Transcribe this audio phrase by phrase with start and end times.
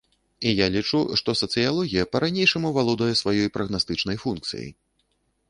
[0.51, 4.69] І я лічу, што сацыялогія па-ранейшаму валодае сваёй прагнастычнай функцыяй.